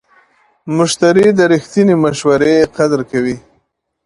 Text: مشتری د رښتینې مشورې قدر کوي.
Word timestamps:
مشتری 0.77 1.27
د 1.35 1.39
رښتینې 1.53 1.95
مشورې 2.03 2.55
قدر 2.75 2.99
کوي. 3.11 3.35